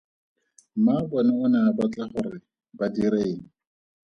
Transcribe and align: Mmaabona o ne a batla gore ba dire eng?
Mmaabona 0.75 1.31
o 1.43 1.47
ne 1.51 1.59
a 1.67 1.69
batla 1.77 2.05
gore 2.11 2.35
ba 2.77 2.85
dire 2.93 3.19
eng? 3.29 3.43